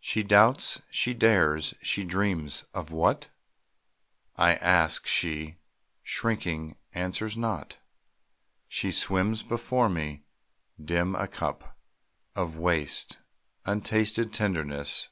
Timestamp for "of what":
2.74-3.28